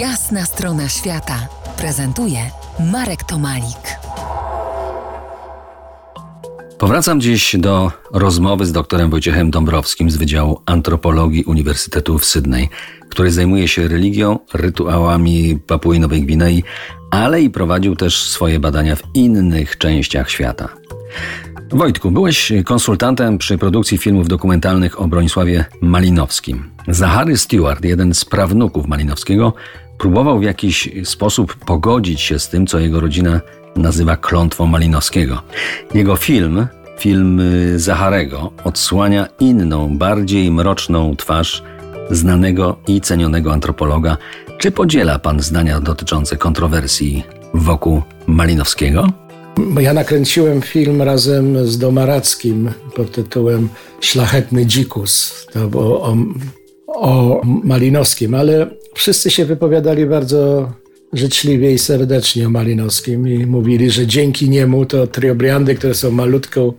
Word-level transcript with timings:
Jasna 0.00 0.44
strona 0.44 0.88
świata 0.88 1.48
prezentuje 1.78 2.38
Marek 2.92 3.24
Tomalik. 3.24 3.98
Powracam 6.78 7.20
dziś 7.20 7.56
do 7.58 7.92
rozmowy 8.12 8.66
z 8.66 8.72
doktorem 8.72 9.10
Wojciechem 9.10 9.50
Dąbrowskim 9.50 10.10
z 10.10 10.16
Wydziału 10.16 10.62
Antropologii 10.66 11.44
Uniwersytetu 11.44 12.18
w 12.18 12.24
Sydney, 12.24 12.68
który 13.08 13.30
zajmuje 13.30 13.68
się 13.68 13.88
religią, 13.88 14.38
rytuałami 14.54 15.58
Papui 15.66 16.00
Nowej 16.00 16.22
Gwinei, 16.22 16.62
ale 17.10 17.42
i 17.42 17.50
prowadził 17.50 17.96
też 17.96 18.22
swoje 18.22 18.60
badania 18.60 18.96
w 18.96 19.02
innych 19.14 19.78
częściach 19.78 20.30
świata. 20.30 20.68
Wojtku, 21.70 22.10
byłeś 22.10 22.52
konsultantem 22.64 23.38
przy 23.38 23.58
produkcji 23.58 23.98
filmów 23.98 24.28
dokumentalnych 24.28 25.00
o 25.00 25.08
Bronisławie 25.08 25.64
Malinowskim. 25.80 26.70
Zachary 26.88 27.36
Stewart, 27.36 27.84
jeden 27.84 28.14
z 28.14 28.24
prawnuków 28.24 28.86
Malinowskiego, 28.86 29.52
próbował 29.98 30.38
w 30.38 30.42
jakiś 30.42 30.88
sposób 31.04 31.54
pogodzić 31.54 32.20
się 32.20 32.38
z 32.38 32.48
tym, 32.48 32.66
co 32.66 32.78
jego 32.78 33.00
rodzina 33.00 33.40
nazywa 33.76 34.16
klątwą 34.16 34.66
Malinowskiego. 34.66 35.42
Jego 35.94 36.16
film, 36.16 36.66
film 36.98 37.42
Zacharego, 37.76 38.52
odsłania 38.64 39.28
inną, 39.40 39.98
bardziej 39.98 40.50
mroczną 40.50 41.16
twarz 41.16 41.62
znanego 42.10 42.76
i 42.88 43.00
cenionego 43.00 43.52
antropologa. 43.52 44.16
Czy 44.58 44.70
podziela 44.70 45.18
pan 45.18 45.40
zdania 45.40 45.80
dotyczące 45.80 46.36
kontrowersji 46.36 47.24
wokół 47.54 48.02
Malinowskiego? 48.26 49.08
Ja 49.80 49.92
nakręciłem 49.92 50.62
film 50.62 51.02
razem 51.02 51.66
z 51.66 51.78
Domarackim 51.78 52.70
pod 52.96 53.12
tytułem 53.12 53.68
Szlachetny 54.00 54.66
Dzikus. 54.66 55.46
To 55.52 55.68
było 55.68 56.02
o, 56.02 56.16
o 56.86 57.40
Malinowskim, 57.44 58.34
ale 58.34 58.66
wszyscy 58.94 59.30
się 59.30 59.44
wypowiadali 59.44 60.06
bardzo 60.06 60.72
życzliwie 61.12 61.72
i 61.72 61.78
serdecznie 61.78 62.46
o 62.46 62.50
Malinowskim 62.50 63.28
i 63.28 63.46
mówili, 63.46 63.90
że 63.90 64.06
dzięki 64.06 64.50
niemu 64.50 64.86
to 64.86 65.06
Triobriandy, 65.06 65.74
które 65.74 65.94
są 65.94 66.10
malutką 66.10 66.72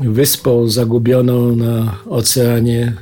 wyspą 0.00 0.68
zagubioną 0.68 1.56
na 1.56 1.98
oceanie, 2.08 2.92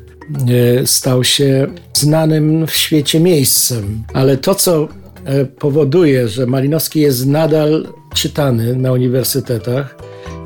stał 0.85 1.25
się 1.25 1.67
znanym 1.95 2.67
w 2.67 2.73
świecie 2.75 3.21
miejscem. 3.21 4.03
Ale 4.13 4.37
to, 4.37 4.55
co 4.55 4.89
e, 5.25 5.45
powoduje, 5.45 6.29
że 6.29 6.47
Malinowski 6.47 7.01
jest 7.01 7.27
nadal 7.27 7.89
czytany 8.15 8.77
na 8.77 8.93
uniwersytetach 8.93 9.97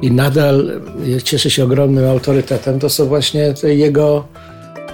i 0.02 0.10
nadal 0.10 0.80
cieszy 1.24 1.50
się 1.50 1.64
ogromnym 1.64 2.04
autorytetem, 2.04 2.78
to 2.78 2.90
są 2.90 3.06
właśnie 3.06 3.54
jego 3.62 4.28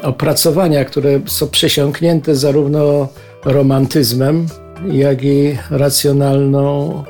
opracowania, 0.05 0.85
które 0.85 1.21
są 1.27 1.49
przesiąknięte 1.49 2.37
zarówno 2.37 3.09
romantyzmem, 3.45 4.47
jak 4.93 5.25
i 5.25 5.59
racjonalną, 5.71 7.05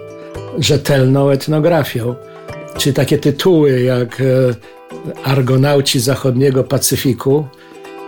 rzetelną 0.59 1.31
etnografią. 1.31 2.15
Czy 2.77 2.93
takie 2.93 3.19
tytuły 3.19 3.81
jak 3.81 4.21
e, 4.21 4.25
Argonauci 5.25 6.01
Zachodniego 6.01 6.65
Pacyfiku, 6.65 7.47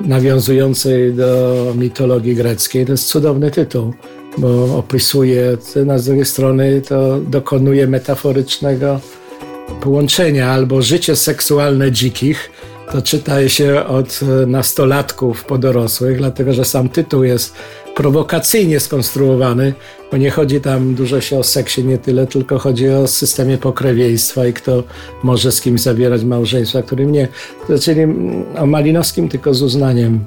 nawiązującej 0.00 1.14
do 1.14 1.54
mitologii 1.78 2.34
greckiej, 2.34 2.86
to 2.86 2.92
jest 2.92 3.08
cudowny 3.08 3.50
tytuł 3.50 3.92
bo 4.38 4.78
opisuje, 4.78 5.56
a 5.92 5.98
z 5.98 6.04
drugiej 6.04 6.24
strony 6.24 6.82
to 6.88 7.20
dokonuje 7.20 7.86
metaforycznego 7.86 9.00
połączenia 9.80 10.50
albo 10.50 10.82
życie 10.82 11.16
seksualne 11.16 11.92
dzikich, 11.92 12.50
to 12.92 13.02
czyta 13.02 13.48
się 13.48 13.86
od 13.86 14.20
nastolatków 14.46 15.44
po 15.44 15.58
dorosłych, 15.58 16.18
dlatego 16.18 16.52
że 16.52 16.64
sam 16.64 16.88
tytuł 16.88 17.24
jest 17.24 17.54
prowokacyjnie 17.94 18.80
skonstruowany, 18.80 19.74
bo 20.10 20.16
nie 20.16 20.30
chodzi 20.30 20.60
tam 20.60 20.94
dużo 20.94 21.20
się 21.20 21.38
o 21.38 21.42
seksie, 21.42 21.84
nie 21.84 21.98
tyle, 21.98 22.26
tylko 22.26 22.58
chodzi 22.58 22.88
o 22.88 23.06
systemie 23.06 23.58
pokrewieństwa 23.58 24.46
i 24.46 24.52
kto 24.52 24.82
może 25.22 25.52
z 25.52 25.60
kimś 25.60 25.80
zawierać 25.80 26.24
małżeństwa, 26.24 26.82
którym 26.82 27.12
nie. 27.12 27.28
Czyli 27.80 28.00
o 28.58 28.66
Malinowskim 28.66 29.28
tylko 29.28 29.54
z 29.54 29.62
uznaniem 29.62 30.24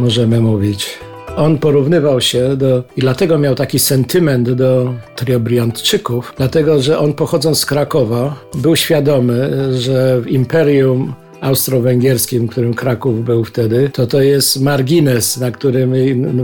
możemy 0.00 0.40
mówić. 0.40 0.98
On 1.36 1.58
porównywał 1.58 2.20
się 2.20 2.56
do, 2.56 2.82
i 2.96 3.00
dlatego 3.00 3.38
miał 3.38 3.54
taki 3.54 3.78
sentyment 3.78 4.50
do 4.50 4.94
Triobriantczyków, 5.16 6.34
dlatego 6.36 6.82
że 6.82 6.98
on 6.98 7.12
pochodząc 7.12 7.58
z 7.58 7.66
Krakowa 7.66 8.36
był 8.54 8.76
świadomy, 8.76 9.50
że 9.78 10.20
w 10.20 10.26
imperium 10.26 11.14
austro-węgierskim, 11.46 12.48
którym 12.48 12.74
Kraków 12.74 13.24
był 13.24 13.44
wtedy, 13.44 13.90
to 13.92 14.06
to 14.06 14.22
jest 14.22 14.60
margines, 14.60 15.36
na 15.36 15.50
którym 15.50 15.92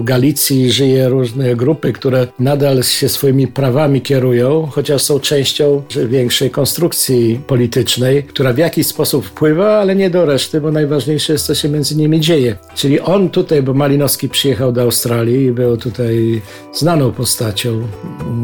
w 0.01 0.05
Galicji 0.05 0.73
żyje 0.73 1.09
różne 1.09 1.57
grupy, 1.57 1.93
które 1.93 2.27
nadal 2.39 2.83
się 2.83 3.09
swoimi 3.09 3.47
prawami 3.47 4.01
kierują, 4.01 4.69
chociaż 4.71 5.03
są 5.03 5.21
częścią 5.21 5.83
większej 6.09 6.51
konstrukcji 6.51 7.41
politycznej, 7.47 8.25
która 8.25 8.53
w 8.53 8.59
jakiś 8.59 8.87
sposób 8.87 9.27
wpływa, 9.27 9.79
ale 9.79 9.97
nie 9.97 10.11
do 10.11 10.25
reszty, 10.27 10.61
bo 10.61 10.73
najważniejsze 10.73 11.33
jest, 11.33 11.47
co 11.47 11.55
się 11.55 11.69
między 11.69 11.97
nimi 11.97 12.21
dzieje. 12.21 12.57
Czyli 12.75 13.01
on 13.01 13.31
tutaj, 13.31 13.63
bo 13.63 13.75
Malinowski 13.75 14.29
przyjechał 14.29 14.73
do 14.73 14.83
Australii 14.83 15.47
i 15.47 15.53
był 15.53 15.77
tutaj 15.77 16.43
znaną 16.73 17.13
postacią 17.13 17.83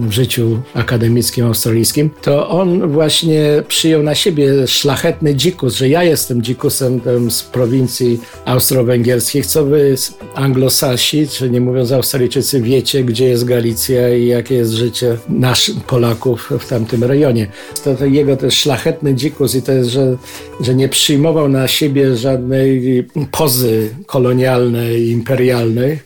w 0.09 0.13
życiu 0.13 0.61
akademickim 0.75 1.47
australijskim, 1.47 2.11
to 2.23 2.49
on 2.49 2.89
właśnie 2.93 3.63
przyjął 3.69 4.03
na 4.03 4.15
siebie 4.15 4.67
szlachetny 4.67 5.35
dzikus, 5.35 5.75
że 5.75 5.89
ja 5.89 6.05
jestem 6.05 6.43
dzikusem 6.49 7.01
z 7.31 7.43
prowincji 7.43 8.21
austro-węgierskich, 8.45 9.47
co 9.47 9.65
wy 9.65 9.95
anglosasi, 10.35 11.29
czy 11.29 11.51
nie 11.51 11.61
mówiąc 11.61 11.93
Australijczycy, 11.93 12.63
wiecie, 12.63 13.05
gdzie 13.05 13.29
jest 13.29 13.45
Galicja 13.45 14.17
i 14.17 14.27
jakie 14.27 14.55
jest 14.55 14.73
życie 14.73 15.17
naszych 15.29 15.85
Polaków 15.85 16.53
w 16.61 16.69
tamtym 16.69 17.05
rejonie. 17.05 17.47
To, 17.85 17.95
to 17.95 18.07
jego 18.07 18.37
też 18.37 18.55
szlachetny 18.55 19.15
dzikus 19.15 19.55
i 19.55 19.63
to 19.63 19.73
jest, 19.73 19.91
że, 19.91 20.17
że 20.61 20.75
nie 20.75 20.89
przyjmował 20.89 21.49
na 21.49 21.69
siebie 21.69 22.17
żadnej 22.17 23.07
pozy 23.31 23.91
kolonialnej, 24.07 25.11
imperialnej, 25.11 25.99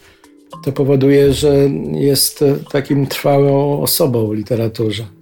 to 0.64 0.72
powoduje, 0.72 1.32
że 1.32 1.70
jest 1.92 2.44
takim 2.72 3.06
trwałą 3.06 3.82
osobą 3.82 4.28
w 4.28 4.34
literaturze. 4.34 5.21